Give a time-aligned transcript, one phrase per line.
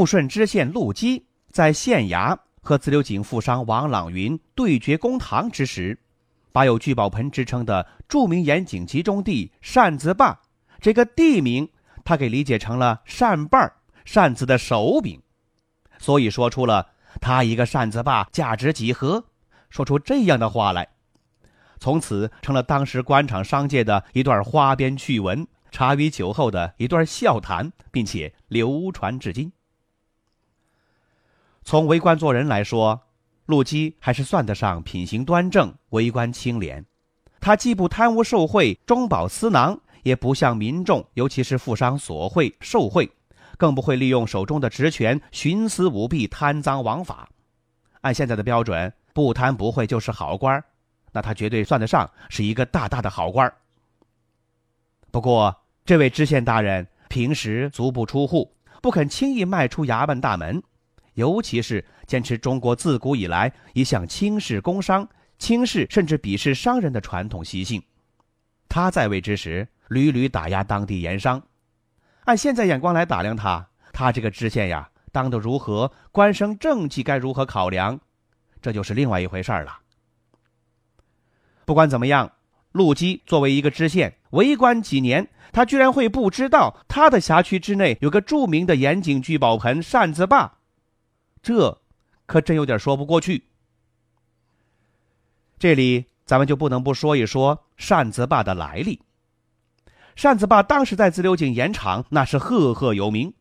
[0.00, 5.98] 富顺知县陆基在县衙和自流井富商王朗云对决公堂之时，
[6.52, 10.40] 把有“聚宝盆”之称的著名盐井集中地扇子坝
[10.80, 11.68] 这个地名，
[12.02, 13.70] 他给理解成了扇瓣、
[14.06, 15.20] 扇子的手柄，
[15.98, 19.26] 所以说出了他一个扇子坝价值几何，
[19.68, 20.88] 说出这样的话来，
[21.78, 29.52] 从此成了当时官场商界的一段花边趣闻，茶余酒后的一段笑谈，并且流传至今。
[31.64, 33.00] 从为官做人来说，
[33.46, 36.84] 陆基还是算得上品行端正、为官清廉。
[37.40, 43.10] 他既不贪污受贿、中饱私囊，也不向民众，尤其是富商索贿受贿，
[43.56, 47.28] 更不会利用手中的职权徇私舞弊、贪赃枉法。
[48.02, 50.62] 按现在的标准，不贪不贿就是好官
[51.12, 53.52] 那他绝对算得上是一个大大的好官
[55.10, 60.62] 不过，这位知县大人平时足不出户，不肯轻易迈出衙门大门。
[61.14, 65.08] 尤其是坚持中国自古以来一向轻视工商、
[65.38, 67.82] 轻视甚至鄙视商人的传统习性，
[68.68, 71.42] 他在位之时屡屡打压当地盐商。
[72.24, 75.90] 按现在眼光来打量他，他这个知县呀，当得如何？
[76.12, 77.98] 官升政绩该如何考量？
[78.62, 79.78] 这就是另外一回事儿了。
[81.64, 82.32] 不管怎么样，
[82.72, 90.58] 陆基作为一个知县，为官几年，他居然会不知道他的辖区之内有个著名的盐井聚宝盆扇子坝。
[91.42, 91.80] 这
[92.26, 93.46] 可真有点说不过去。
[95.58, 99.02] 这里咱们就不能不说一说扇子坝的来历。
[100.16, 103.32] 扇子坝当时在自流井盐场那是赫赫有名，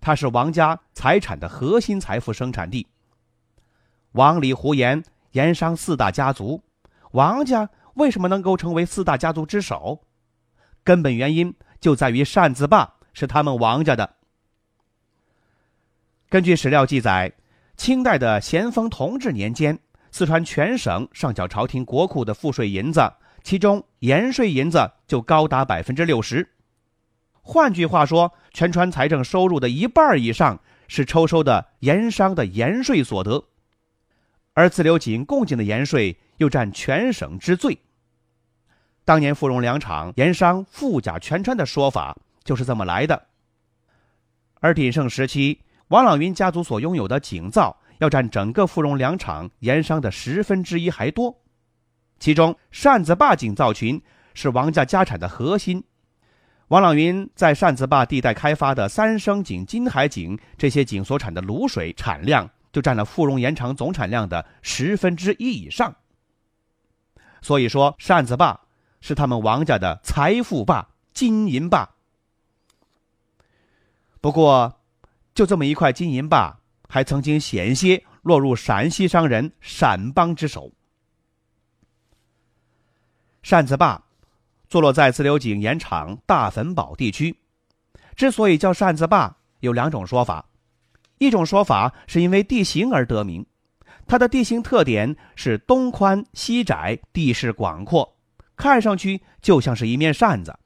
[0.00, 2.86] 它是王家财产的核心财富生产地。
[4.12, 6.62] 王李胡盐盐商四大家族，
[7.12, 10.02] 王家为什么能够成为四大家族之首？
[10.82, 14.15] 根本原因就在于扇子坝是他们王家的。
[16.28, 17.32] 根据史料记载，
[17.76, 19.78] 清代的咸丰同治年间，
[20.10, 23.12] 四川全省上缴朝廷国库的赋税银子，
[23.44, 26.48] 其中盐税银子就高达百分之六十。
[27.42, 33.44] 换句话说，全川财政收入的一半以上是抽收的盐商的盐税所得，
[34.52, 37.78] 而自流井供进的盐税又占全省之最。
[39.04, 43.26] 当年富荣粮场盐商富甲全川的说法就是这么来的。
[44.58, 45.60] 而鼎盛时期。
[45.88, 51.42] 王朗云家族所拥有的井灶要占整个富荣粮场盐商的十分之一还多，
[52.18, 54.02] 其中扇子坝井灶群
[54.34, 55.82] 是王家家产的核心。
[56.68, 65.94] 王朗云在扇子坝地带开发的三生井、金海井这些井所产的卤水产量，就占了富荣盐场总产量的十分之一以上。
[67.40, 68.58] 所以说，扇子坝
[69.00, 71.88] 是他们王家的财富坝、金银坝。
[74.20, 74.75] 不过，
[75.36, 76.58] 就这么一块金银坝，
[76.88, 80.72] 还曾经险些落入陕西商人陕邦之手。
[83.42, 84.02] 扇子坝
[84.66, 87.36] 坐落在自流井盐场大坟堡地区，
[88.16, 90.46] 之所以叫扇子坝，有两种说法。
[91.18, 93.44] 一种说法是因为地形而得名，
[94.06, 98.16] 它的地形特点是东宽西窄，地势广阔，
[98.56, 100.58] 看上去就像是一面扇子。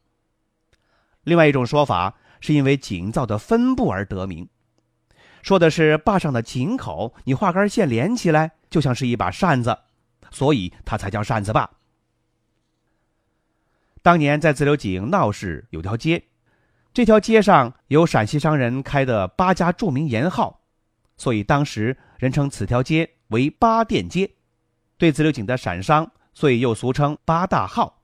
[1.25, 4.49] 另外一种说法是因为井灶的分布而得名。
[5.43, 9.79] 说的是坝上的井口，你画根线连起来，就像是一把扇子，
[10.31, 11.71] 所以它才叫扇子坝。
[14.03, 16.25] 当年在自流井闹市有条街，
[16.93, 20.61] 这条街上有陕西商人开的八家著名盐号，
[21.17, 24.31] 所以当时人称此条街为八店街。
[24.99, 28.03] 对自流井的陕商，所以又俗称八大号。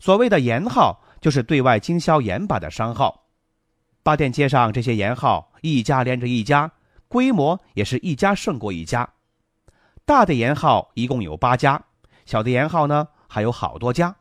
[0.00, 3.28] 所谓的盐号，就是对外经销盐巴的商号。
[4.02, 5.52] 八店街上这些盐号。
[5.66, 6.70] 一家连着一家，
[7.08, 9.08] 规模也是一家胜过一家。
[10.04, 11.82] 大的盐号一共有八家，
[12.24, 14.14] 小的盐号呢还有好多家。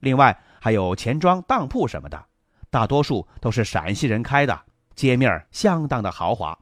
[0.00, 2.26] 另外还有钱庄、当铺什么的，
[2.68, 4.62] 大多数都是陕西人开的，
[4.96, 6.58] 街面相当的豪华。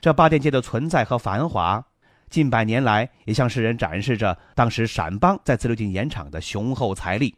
[0.00, 1.84] 这八店街的存在和繁华，
[2.30, 7.34] 近百年来也向世人展示着当时陕邦在自流井盐场的雄厚财力。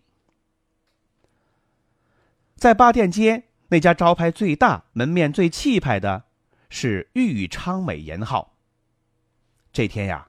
[2.56, 3.47] 在八店街。
[3.70, 6.24] 那家招牌最大、门面最气派的，
[6.70, 8.54] 是豫昌美盐号。
[9.72, 10.28] 这天呀，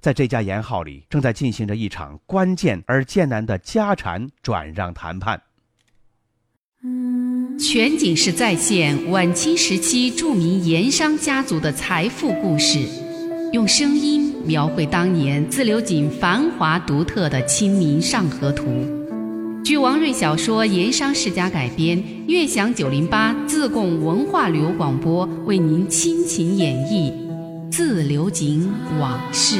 [0.00, 5.42] 在这家盐号里，正在进行着一场关键而艰难的家产转让谈判。
[6.82, 12.80] 嗯全景式再现晚清时期著名盐商家族的财富故事，
[13.52, 18.64] 用声音描绘当年自流井繁华独特的《清明上河图》。
[19.62, 27.12] 据王瑞小说《盐商世家》改编，悦享九零八自贡文化旅游广播为您倾情演绎
[27.70, 29.56] 《自流井往事》。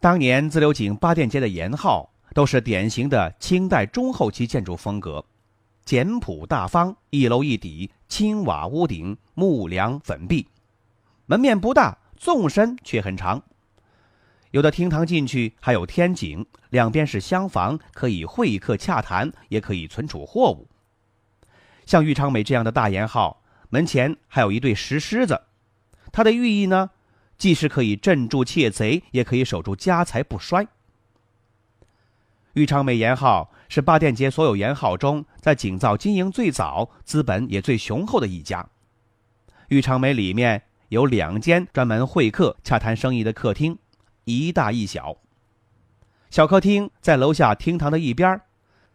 [0.00, 5.24] 当年自流井八店街的盐号都是典型的清代中后期建筑风格，
[5.84, 10.46] 简朴大方，一楼一底，青瓦屋顶，木梁粉壁，
[11.26, 13.42] 门面不大，纵深却很长。
[14.50, 20.68] 有的厅堂进去还有天井，两边是厢房，可以会客洽谈，也可以存储货物。
[21.86, 25.42] 像玉昌美这样的大盐号，门前还有一对石狮子，
[26.12, 26.90] 它的寓意呢？
[27.36, 30.68] 既是可以镇住窃贼，也可以守住家财不衰。
[32.52, 38.68] 玉昌美盐号是八店街所有盐号中，在井造经营最早、资本也最雄厚的一家。
[39.68, 43.78] 玉昌美里面有两间专门会客、洽谈生意的客厅，
[44.24, 45.16] 一大一小。
[46.30, 48.40] 小客厅在楼下厅堂的一边，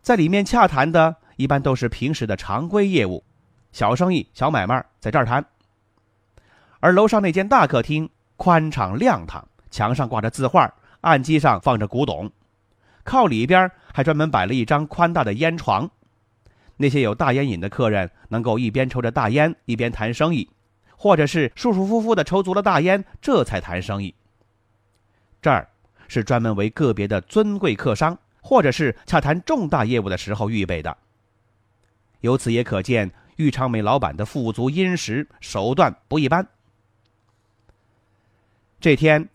[0.01, 3.23] 在里面洽谈的一般都是平时的常规业务，
[3.71, 5.45] 小生意、小买卖在这儿谈。
[6.79, 8.09] 而楼上那间大客厅。
[8.41, 12.31] 宽敞亮堂，墙上挂着字画，案几上放着古董，
[13.03, 15.91] 靠里边还专门摆了一张宽大的烟床。
[16.77, 20.49] 那些有大烟瘾的客人能够一边抽着大烟一边谈生意，
[21.01, 24.13] 或者是舒舒服服的抽足了大烟，这才谈生意。
[25.41, 25.69] 这儿
[26.09, 30.97] 是专门为个别的尊贵客商，或者是洽谈重大业务的时候预备的。
[32.19, 36.45] 由此也可见玉昌美老板的富足殷实，手段不一般。
[38.81, 39.29] 这天，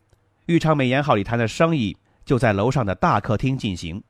[0.44, 1.96] 玉昌美盐号里谈的生意
[2.26, 4.04] 就在楼上的大客厅进行。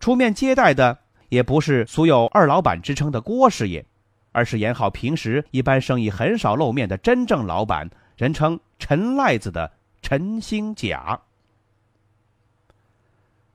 [0.00, 0.98] 出面接待的
[1.28, 3.86] 也不是素有“二老板”之称的郭师爷，
[4.32, 9.70] 而是盐号平时一般生意很少露面的真正老板，人称“陈赖子”的
[10.02, 11.20] 陈兴甲。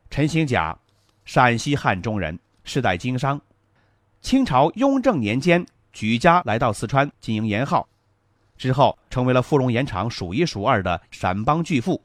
[0.10, 0.78] 陈兴甲，
[1.26, 3.40] 陕西汉中人，世代经商。
[4.22, 7.88] 清朝雍正年间举家来到四川经营盐号。
[8.58, 12.02] 之后，成为了富荣盐场数一数二的陕帮巨富。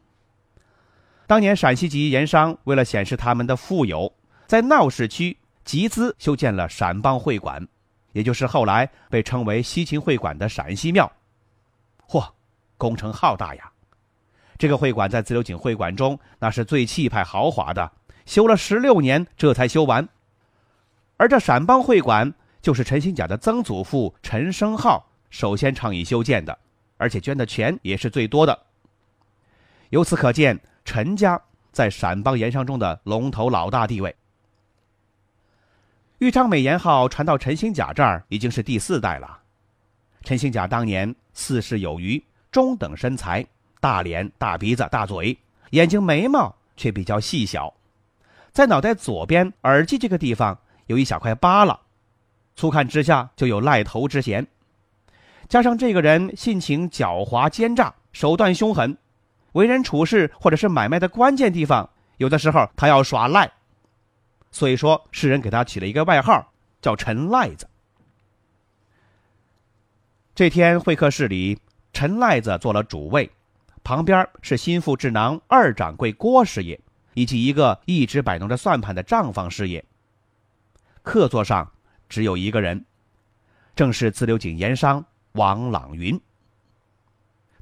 [1.27, 4.13] 当年陕西籍盐商为了显示他们的富有，
[4.49, 7.69] 在闹市区集资修建了陕帮会馆，
[8.13, 11.11] 也就是后来被称为西秦会馆的陕西庙。
[12.09, 12.27] 嚯，
[12.77, 13.71] 工程浩大呀！
[14.59, 17.91] 这个会馆在自流井会馆中那是最气派豪华的，
[18.27, 20.07] 修了十六年这才修完。
[21.17, 25.07] 而这陕帮会馆就是陈兴甲的曾祖父陈生浩。
[25.31, 26.59] 首先倡议修建的，
[26.97, 28.59] 而且捐的钱也是最多的。
[29.91, 31.41] 由此可见，陈家
[31.73, 34.15] 在陕帮盐商中的龙头老大地位。
[36.21, 39.39] 豫章美颜号传到陈兴甲这儿已经是第四代了。
[40.23, 42.23] 陈兴甲当年四十有余，
[42.53, 43.47] 中等身材，
[43.81, 45.39] 大脸、大鼻子、大嘴，
[45.71, 47.73] 眼睛、眉毛却比较细小，
[48.53, 51.81] 在脑袋左边耳际这个地方有一小块疤了，
[52.55, 54.47] 粗看之下就有赖头之嫌。
[55.49, 58.95] 加上这个人性情狡猾奸诈，手段凶狠，
[59.53, 63.51] 为人处事或者是买卖的关键地方，有的时候他要耍赖，
[64.51, 67.69] 所以说世人给他起了一个外号，叫陈赖子。
[70.35, 71.59] 这天会客室里，
[71.93, 73.31] 陈赖子做了主位，
[73.83, 76.81] 旁边是心腹智囊二掌柜郭师爷，
[77.15, 79.85] 以及一个一直摆弄着算盘的账房师爷。
[81.03, 81.73] 客座上
[82.09, 82.85] 只有一个人，
[83.75, 85.05] 正是自流井盐商。
[85.35, 86.21] 王朗云，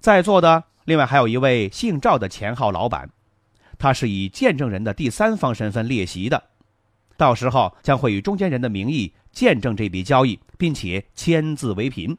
[0.00, 3.11] 在座的另外还有一位姓赵的钱号老板，
[3.78, 6.45] 他是以见证人的第三方身份列席的，
[7.18, 12.16] 到时候将会以中间人的名义见证这笔交易，并且签字为凭。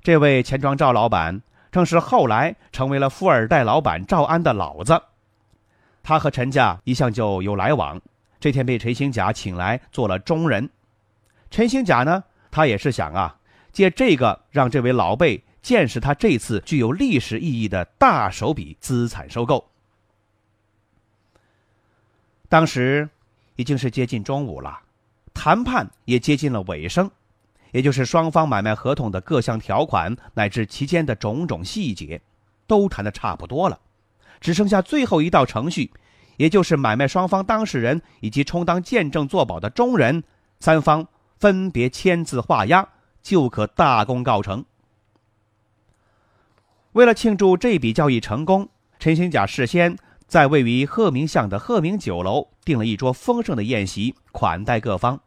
[0.00, 1.42] 这位钱庄赵老板
[1.72, 5.02] 正是后来成为了富二代老板赵安的老子，
[6.04, 8.00] 他和陈家一向就有来往，
[8.38, 10.70] 这天被陈兴甲请来做了中人。
[11.50, 13.36] 陈兴甲呢，他也是想啊。
[13.72, 19.68] 借这个，让这位老辈见识他这次具有历史意义的大手笔资产收购。
[22.48, 23.08] 当时
[23.56, 24.78] 已经是接近中午了，
[25.34, 27.10] 谈判也接近了尾声，
[27.72, 32.20] 也就是双方买卖合同的各项条款乃至其间的种种细节，
[32.66, 33.78] 都谈的差不多了，
[34.40, 35.90] 只剩下最后一道程序，
[36.36, 40.22] 也就是买卖双方当事人以及充当见证作保的中人
[40.60, 41.06] 三方
[41.38, 42.88] 分别签字画押，
[43.22, 44.64] 就可大功告成。
[46.92, 55.20] 为了庆祝这笔交易成功，陈兴甲事先在位于鹤鸣巷的鹤鸣酒楼订了一桌丰盛的宴席，款待各方。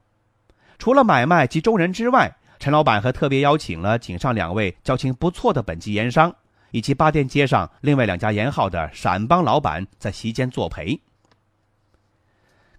[0.78, 6.36] 除了买卖及中人之外，陈老板还特别邀请了井上两位交情不错的本地盐商，
[6.72, 11.00] 以及八店街上另外两家盐号的陕帮老板在席间作陪。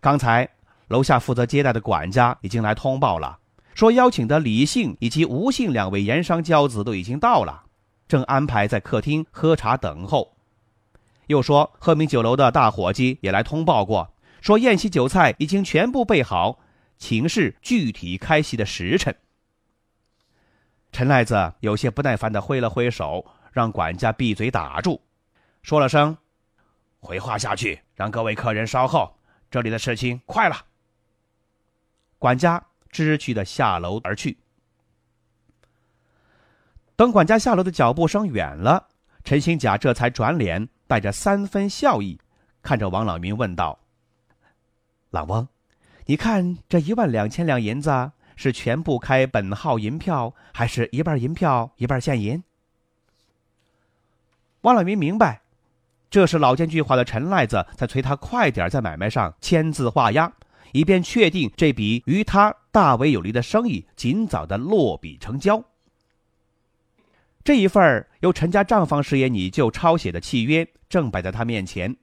[0.01, 0.49] 刚才
[0.89, 3.39] 楼下负责接待的管家已经来通报了，
[3.75, 7.65] 说邀请的李姓以及吴姓两位盐商骄子都已经到了。
[8.07, 10.37] 正安排在客厅喝茶等候，
[11.31, 16.59] 又说鹤鸣酒楼的大伙计也来通报过，说宴席酒菜已经全部备好，
[16.99, 19.15] 请示具体开席的时辰。
[20.91, 25.01] 陈赖子有些不耐烦的挥了挥手，让管家闭嘴打住，
[25.63, 26.19] 说了声
[26.99, 29.17] ：“回话下去，让各位客人稍后，
[29.53, 30.57] 这里的事情快了。”
[32.19, 32.61] 管家
[32.91, 34.37] 知趣的下楼而去。
[36.97, 38.89] 等管家下楼的脚步声远了，
[39.23, 42.19] 陈兴甲这才转脸，带着三分笑意，
[42.63, 43.79] 看着王老民问道
[45.11, 45.47] ：“老翁，
[46.07, 52.43] 你看这一万两千两银子是全部开本号银票，还是一半银票一半现银？”
[54.63, 55.43] 王朗云明白，
[56.11, 60.33] 这是老奸巨猾的陈赖子在催他快点在买卖上签字画押，
[60.73, 65.63] 以便确定这笔于他大为有利的生意尽早的落笔成交。
[67.43, 71.97] 这一份由陈家账房师爷你就抄写的契约正摆在他面前，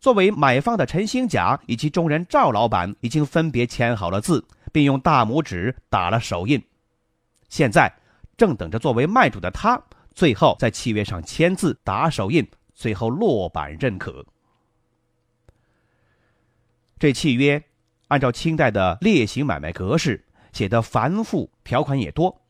[0.00, 6.60] 作为买方的陈兴甲以及中人赵老板已经分别签好了字，并用大拇指打了手印，
[7.48, 7.92] 现在
[8.36, 9.80] 正等着作为卖主的他
[10.14, 14.26] 最后在契约上签字打手印，最后落板认可。
[16.98, 17.62] 这契约
[18.08, 22.41] 按照清代的列行买卖格式写的繁复，条款也多。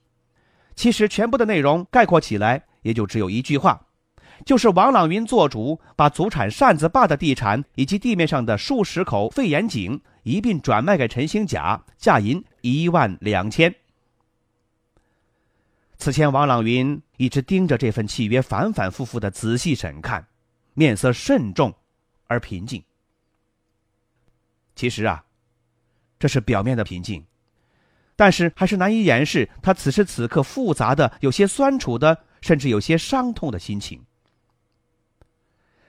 [0.75, 3.87] 其实全部的内容概括起来，也就只有一句话，
[4.45, 13.75] 就是王朗云做主把祖产扇子坝的地产以及地面上的数十口废盐井一并转卖给陈兴甲，价银一万两千。
[15.99, 20.26] 此前，王朗云一直盯着这份契约，反反复复的仔细审看，
[20.75, 21.73] 面色慎重
[22.26, 22.83] 而平静。
[24.75, 25.25] 其实啊，
[26.19, 27.25] 这是表面的平静。
[28.14, 34.00] 但是还是难以掩饰他此时此刻复杂的、有些酸楚的，甚至有些伤痛的心情。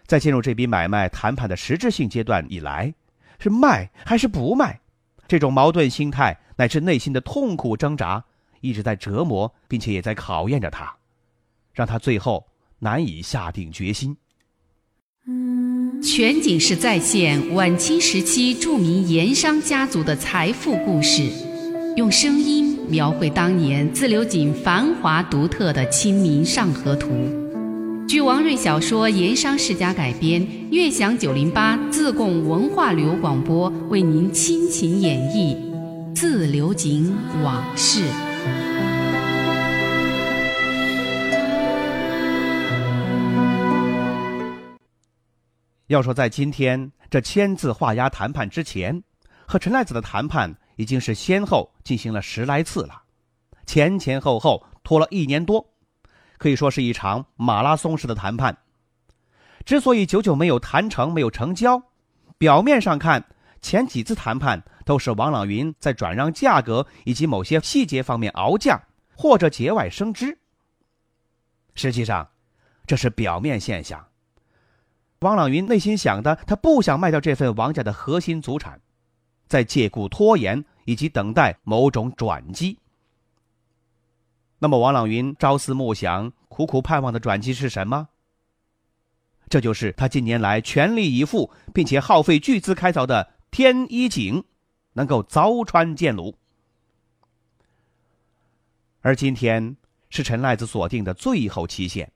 [0.05, 2.93] 在进入这笔买卖谈判的实质性阶段以来，
[3.39, 4.79] 是卖还是不卖，
[5.27, 8.23] 这种矛盾心态乃至内心的痛苦挣扎，
[8.61, 10.93] 一直在折磨，并且也在考验着他，
[11.73, 12.45] 让他最后
[12.79, 14.15] 难以下定决心。
[16.03, 21.52] 全景式再现晚清时期著名盐商家族的财富故事。
[21.95, 27.09] 用声音描绘当年自流井繁华独特的《清明上河图》，
[28.07, 35.55] 据王瑞小说《盐商世家》改编，悦享九零八自贡文化旅游广播为您倾情演绎
[36.15, 38.01] 《自流井往事》。
[45.85, 49.03] 要说在今天这签字画押谈判之前，
[49.45, 50.55] 和陈赖子的谈判。
[50.75, 53.03] 已经是先后进行了十来次了，
[53.65, 55.73] 前前后后拖了一年多，
[56.37, 58.57] 可以说是一场马拉松式的谈判。
[59.65, 61.81] 之所以久久没有谈成、没有成交，
[62.37, 63.23] 表面上看，
[63.61, 68.81] 前几次谈判都是王朗云在转让价格以及某些细节方面熬价
[69.15, 70.37] 或者节外生枝。
[71.75, 72.29] 实际上，
[72.85, 74.05] 这是表面现象。
[75.19, 78.81] 王朗云内心想的，他不想卖掉这份王家的核心祖产。
[79.53, 82.79] 在借故拖延以及等待某种转机。
[84.57, 88.07] 那么，王朗云朝思暮想、苦苦盼望的转机是什么？
[89.50, 94.43] 这就是他近年来全力以赴并且耗费巨资开凿的天一井，
[94.93, 96.33] 能够凿穿剑炉。
[99.01, 99.77] 而今天
[100.10, 102.12] 是陈赖子锁定的最后期限，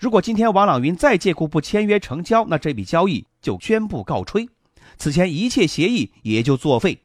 [0.00, 4.48] 如果今天王朗云再借故不签约成交，那这笔交易就宣布告吹。
[5.02, 7.02] 此前一切协议也就作废。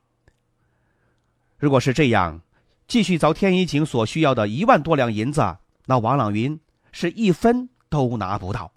[1.57, 2.41] 如果是这样，
[2.87, 6.59] 继续凿天一井所需要的一万多两银子，那王朗云
[6.91, 8.71] 是一分都拿不到。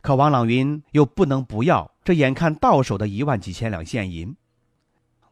[0.00, 4.36] 可王朗云又不能不要这眼看到手的一万几千两现银。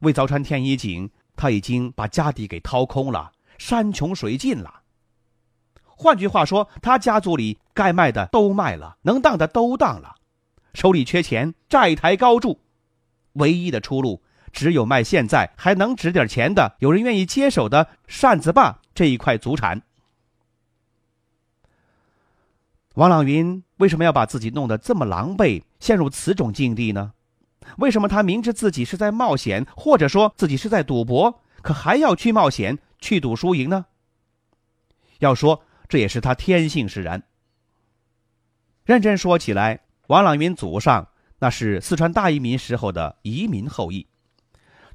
[0.00, 4.82] 为凿穿天一井，他已经把家底给掏空了，山穷水尽了。
[5.84, 10.16] 换句话说，他家族里该卖的都卖了，能当的都当了，
[10.78, 12.61] 手里缺钱，债台高筑，
[13.32, 19.82] 唯一的出路只有卖现在还能值点钱的、有人愿意接手的扇子坝这一块祖产。
[22.94, 27.12] 王朗云为什么要把自己弄得这么狼狈，陷入此种境地呢？
[27.78, 33.87] 为什么他明知自己是在冒险，或者说自己是在赌博，可还要去冒险、去赌输赢呢？
[35.18, 37.25] 要说这也是他天性使然。
[38.85, 44.06] 认真说起来，王朗云祖上那是四川大移民时候的移民后裔，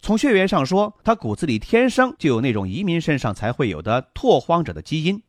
[0.01, 5.24] 从血缘上说，他骨子里天生就有那种移民身上才会有的拓荒者的基因。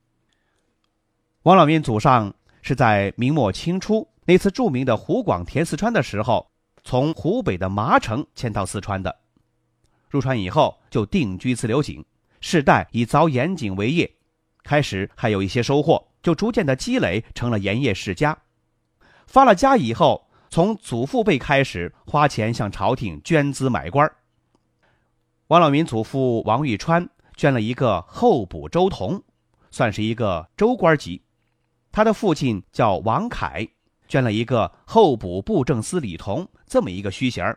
[1.44, 2.34] 王朗云祖上。
[2.66, 6.50] 是在明末清初那次著名的湖广填四川的时候，
[6.82, 9.14] 从湖北的麻城迁到四川的。
[10.08, 12.02] 入川以后就定居自流井，
[12.40, 14.10] 世代以凿盐井为业。
[14.62, 18.34] 开始还有一些收获，就逐渐的积累成了盐业世家。
[19.26, 24.10] 发了家以后，从祖父辈开始花钱向朝廷捐资买官。
[25.48, 29.22] 王老民祖父王玉川捐了一个候补州同，
[29.70, 31.22] 算是一个州官级。
[31.92, 33.68] 他的父亲叫王凯，
[34.08, 37.56] 捐了一个候补布政司李同这么一个虚衔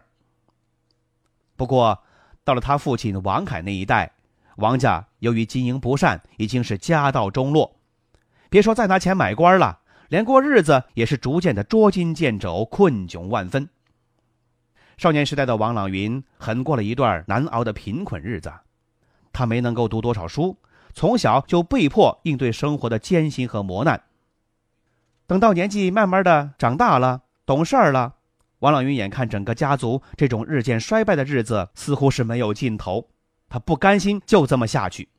[1.56, 2.04] 不过，
[2.44, 4.12] 到了他父亲王凯那一代，
[4.58, 7.80] 王家由于经营不善，已经是家道中落。
[8.50, 13.68] 别说再拿钱买官了，连过日子也是逐渐的捉襟见肘、困窘万分。
[14.98, 18.52] 少年时代的王朗云，很过了一段难熬的贫困日子。
[19.32, 20.58] 他没能够读多少书，
[20.94, 24.02] 从小就被迫应对生活的艰辛和磨难。
[25.28, 28.16] 等到年纪慢慢的长大了，懂事儿了，
[28.60, 33.10] 王朗云眼看整个家族这种日渐衰败的日子似乎是没有尽头，
[33.50, 35.10] 他不甘心就这么下去。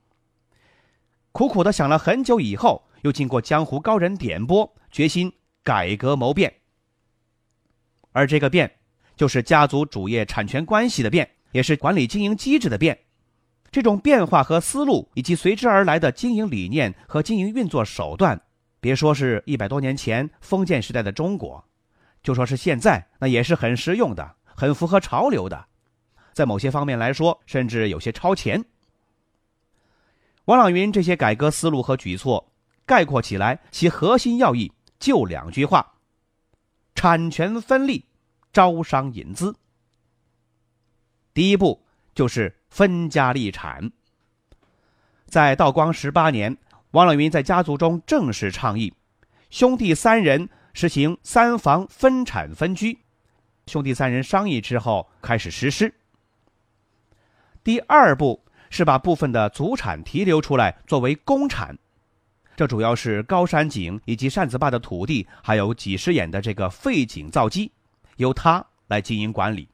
[1.30, 6.52] 苦苦的想了很久以后，又经过江湖高人点拨，决心改革谋变。
[8.12, 8.70] 而这个变，
[9.16, 12.98] 就是家族主业产权关系的变，也是管理经营机制的变。
[13.70, 18.40] 这种变化和思路，以及随之而来的经营理念和经营运作手段。
[18.80, 21.62] 别说是一百多年前封建时代的中国，
[22.22, 25.66] 就说是现在，那也是很实用的，很符合潮流的，
[26.32, 28.64] 在某些方面来说，甚至有些超前。
[30.46, 32.52] 王朗云这些改革思路和举措，
[32.86, 35.94] 概括起来，其核心要义就两句话：
[36.94, 38.04] 产权分立，
[38.52, 39.54] 招商引资。
[41.32, 41.84] 第一步
[42.14, 43.90] 就是分家立产，
[45.26, 46.56] 在道光十八年。
[46.92, 48.94] 王朗云在家族中正式倡议，
[49.50, 52.98] 兄弟三人实行三房分产分居。
[53.66, 55.94] 兄弟三人商议之后开始实施。
[57.62, 61.78] 第二步是把部分的祖产提留出来作为公产，
[62.58, 67.70] 这主要是高山井以及扇子坝的土地，还有几十眼的这个废井造机，
[68.16, 69.68] 由他来经营管理，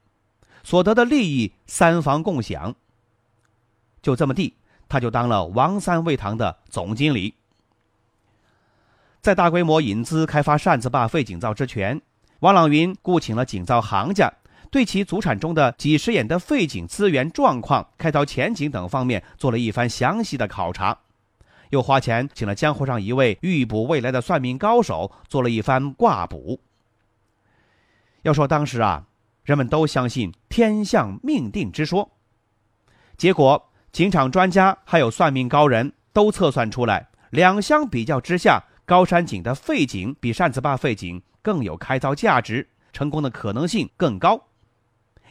[0.61, 2.75] 所得的利益三房共享。
[4.03, 4.53] 就这么地。
[4.87, 7.33] 他就当了王三味堂的总经理，
[9.19, 11.99] 在大规模引资开发扇子坝废井造之前，
[12.41, 14.31] 王朗云雇请了井造行家，
[14.69, 20.95] 对其祖产中的几十眼的废井资源状况、开凿前景等方面做了一番详细的考察，
[21.69, 26.59] 又花钱请了江湖上一位预卜未来的算命高手做了一番卦卜。
[28.23, 29.05] 要说当时啊，
[29.43, 32.11] 人们都相信天象命定之说，
[33.17, 33.71] 结果。
[33.95, 44.49] 井场专家还有算命高人都测算出来，两相比较之下，高山井的废井比扇子坝废井更有开凿价值，成功的可能性更高。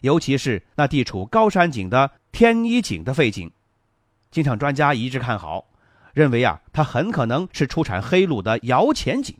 [0.01, 3.53] 尤其是那地处高山井的天一井的废井，
[4.31, 5.67] 井场专家一致看好，
[6.15, 9.37] 认为啊，它很可能是出产黑卤的摇钱井。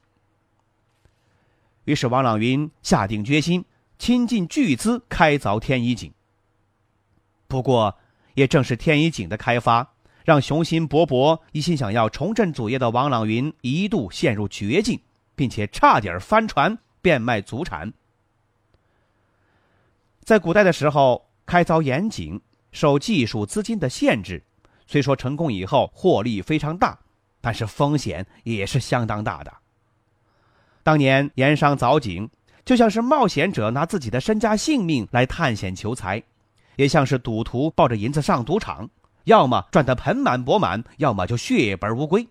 [1.85, 3.65] 于是王朗云下定决心，
[3.99, 6.13] 倾尽巨资开凿天一井。
[7.49, 7.97] 不过。
[8.35, 15.01] 也正是天一井的开发，让雄心勃勃、一心想要重振祖业的王朗云一度陷入绝境，
[15.37, 17.93] 并且差点翻船变卖祖产。
[20.25, 22.41] 在古代的时候，开凿盐井
[22.73, 24.43] 受技术资金的限制，
[24.87, 26.99] 虽说成功以后获利非常大，
[27.41, 29.53] 但是风险也是相当大的。
[30.83, 32.29] 当年盐商凿井，
[32.65, 36.23] 就像是冒险者拿自己的身家性命来探险求财。
[36.77, 38.91] 也像是赌徒抱着银子上赌场，
[39.23, 42.27] 要么赚得盆满钵满，要么就血本无归，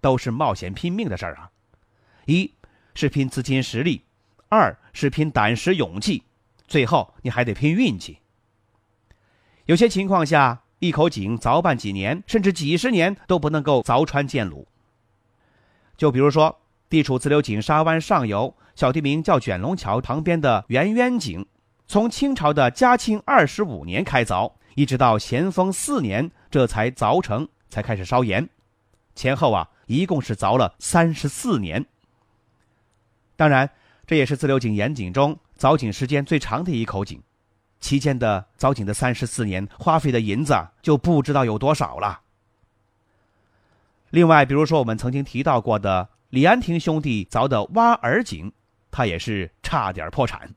[0.00, 1.48] 都是冒险拼命的事儿啊！
[2.26, 2.52] 一
[2.96, 4.02] 是拼资金实力，
[4.48, 6.24] 二是拼胆识勇气，
[6.66, 8.18] 最后你还得拼运气。
[9.66, 14.68] 有些情况下，一口井凿办几年甚至几十年都不能够凿穿见鲁，
[15.96, 21.46] 就比如说，地处自流井沙湾上游、小地名叫卷龙桥旁边的圆渊井，
[21.88, 28.46] 从清朝的嘉庆二十五年开凿，一直到咸丰四年这才凿成，才开始烧盐，
[29.14, 31.86] 前后啊一共是凿了三十四年。
[33.36, 33.70] 当然，
[34.06, 37.22] 这也是自流井盐井中凿井时间最长的一口井，
[37.84, 42.22] 期间的凿井的三十四年花费的银子就不知道有多少了。
[44.08, 48.50] 另外，比如说我们曾经提到过的李安亭兄弟凿的挖耳井，
[48.90, 50.54] 它也是差点破产。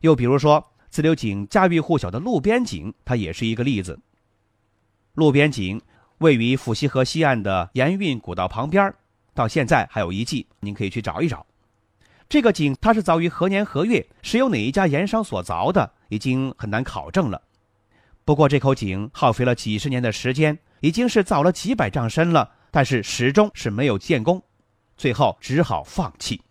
[0.00, 3.98] 又比如说自流井家喻户晓的路边井，它也是一个例子。
[5.14, 5.80] 路边井
[6.18, 8.94] 位于府西河西岸的盐运古道旁边，
[9.32, 11.46] 到现在还有遗迹，您可以去找一找。
[12.28, 17.42] 这个井它是凿于何年何月，是由哪一家盐商所凿的，已经很难考证了。
[18.24, 20.58] 不过这口井耗费了几十年的时间。
[20.80, 24.42] 已经是凿了几百丈深了，但是始终是没有建功，
[24.96, 26.42] 最后只好放弃。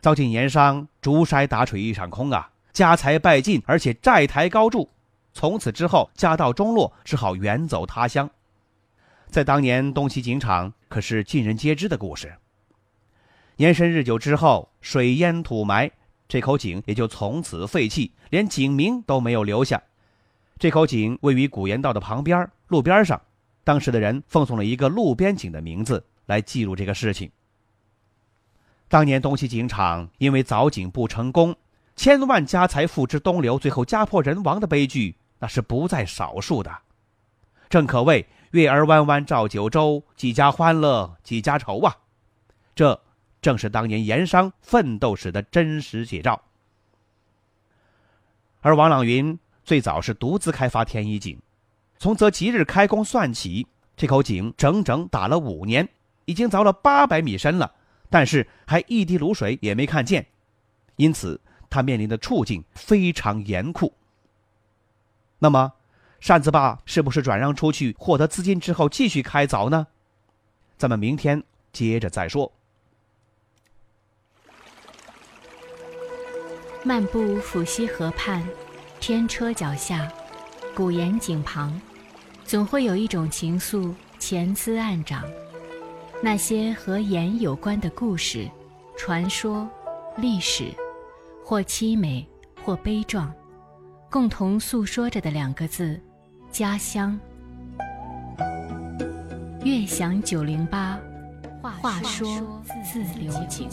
[0.00, 4.90] 遭井盐商竹筛打水一场空啊，家财败尽，而且债台高筑，
[5.32, 8.28] 从此之后家道中落，只好远走他乡。
[9.28, 12.34] 在当年东西井场可是尽人皆知的故事。
[13.62, 15.88] 年深日久之后，水淹土埋，
[16.26, 19.80] 这口井也就从此废弃，连井名都没有留下。
[20.58, 23.22] 这口井位于古盐道的旁边，路边上，
[23.62, 27.30] 当时的人奉送了一个路边井的名字来记录这个事情。
[28.88, 31.54] 当年东西井场因为凿井不成功，
[31.94, 36.78] 千万家财付之东流，最后家破人亡的悲剧，那是不在少数的。
[37.70, 41.96] 正可谓月儿弯弯照九州，几家欢乐几家愁啊！
[42.74, 43.00] 这
[43.42, 46.40] 正是当年盐商奋斗史的真实写照。
[48.62, 49.38] 而王朗云。
[49.64, 51.40] 最早是独自开发天一井，
[51.96, 53.64] 从择吉日开工算起，
[53.96, 55.88] 这口井整整打了五年，
[56.24, 57.72] 已经凿了八百米深了，
[58.10, 60.26] 但是还一滴卤水也没看见，
[60.96, 63.94] 因此他面临的处境非常严酷。
[65.38, 65.74] 那么，
[66.18, 69.86] 扇子坝是不是转让出去获得资金之后继续开凿呢？
[70.76, 71.40] 咱们明天
[71.72, 72.52] 接着再说。
[76.84, 78.42] 漫步抚溪河畔。
[78.98, 80.08] 天车脚下，
[80.76, 81.80] 古岩井旁，
[82.44, 85.24] 总会有一种情愫潜滋暗长。
[86.22, 88.48] 那些和盐有关的故事、
[88.96, 89.68] 传说、
[90.16, 90.72] 历史，
[91.44, 92.24] 或凄美，
[92.64, 93.32] 或悲壮，
[94.08, 96.00] 共同诉说着的两个字：
[96.52, 97.18] 家乡。
[99.64, 100.96] 悦享九零八，
[101.60, 103.68] 话说自流井。